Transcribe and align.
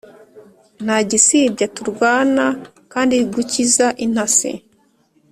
ntagisibya 0.83 1.65
turwana 1.75 2.45
kandi 2.93 3.15
gukiza 3.33 3.87
intasi 4.05 4.51